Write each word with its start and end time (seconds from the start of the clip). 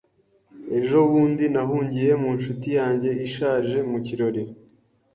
Ejo 0.77 0.97
bundi 1.11 1.45
nahungiye 1.53 2.11
mu 2.21 2.29
nshuti 2.37 2.67
yanjye 2.77 3.09
ishaje 3.27 3.77
mu 3.89 3.97
kirori. 4.05 4.43